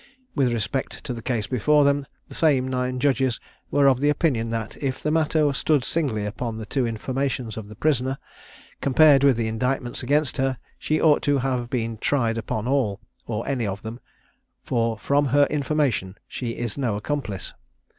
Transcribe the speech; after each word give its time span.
With 0.33 0.51
respect 0.51 1.03
to 1.03 1.13
the 1.13 1.21
case 1.21 1.45
before 1.45 1.83
them, 1.83 2.07
the 2.27 2.33
same 2.33 2.67
nine 2.67 2.99
judges 2.99 3.39
were 3.69 3.85
of 3.85 4.03
opinion 4.03 4.49
that 4.49 4.75
if 4.77 5.03
the 5.03 5.11
matter 5.11 5.53
stood 5.53 5.83
singly 5.83 6.25
upon 6.25 6.57
the 6.57 6.65
two 6.65 6.87
informations 6.87 7.55
of 7.55 7.67
the 7.69 7.75
prisoner, 7.75 8.17
compared 8.81 9.23
with 9.23 9.37
the 9.37 9.47
indictments 9.47 10.01
against 10.01 10.37
her, 10.37 10.57
she 10.79 10.99
ought 10.99 11.21
to 11.21 11.37
have 11.37 11.69
been 11.69 11.99
tried 11.99 12.39
upon 12.39 12.67
all, 12.67 12.99
or 13.27 13.47
any 13.47 13.67
of 13.67 13.83
them, 13.83 13.99
for 14.63 14.97
from 14.97 15.25
her 15.27 15.45
information 15.51 16.15
she 16.27 16.57
is 16.57 16.79
no 16.79 16.95
accomplice. 16.95 17.53